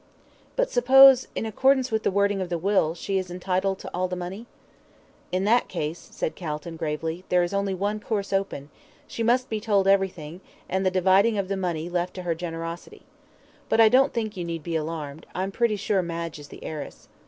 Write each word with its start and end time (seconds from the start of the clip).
"But 0.55 0.71
suppose, 0.71 1.27
in 1.35 1.45
accordance 1.45 1.91
with 1.91 2.01
the 2.01 2.09
wording 2.09 2.41
of 2.41 2.49
the 2.49 2.57
will, 2.57 2.95
she 2.95 3.19
is 3.19 3.29
entitled 3.29 3.77
to 3.77 3.89
all 3.93 4.07
the 4.07 4.15
money?" 4.15 4.47
"In 5.31 5.43
that 5.43 5.67
case," 5.67 6.09
said 6.11 6.33
Calton, 6.35 6.75
gravely, 6.75 7.23
"there 7.29 7.43
is 7.43 7.53
only 7.53 7.75
one 7.75 7.99
course 7.99 8.33
open 8.33 8.71
she 9.05 9.21
must 9.21 9.47
be 9.47 9.59
told 9.61 9.87
everything, 9.87 10.41
and 10.67 10.83
the 10.83 10.89
dividing 10.89 11.37
of 11.37 11.49
the 11.49 11.55
money 11.55 11.87
left 11.87 12.15
to 12.15 12.23
her 12.23 12.33
generosity. 12.33 13.03
But 13.69 13.79
I 13.79 13.89
don't 13.89 14.11
think 14.11 14.35
you 14.35 14.43
need 14.43 14.63
be 14.63 14.75
alarmed, 14.75 15.27
I'm 15.35 15.51
pretty 15.51 15.75
sure 15.75 16.01
Madge 16.01 16.39
is 16.39 16.47
the 16.47 16.63
heiress." 16.63 17.07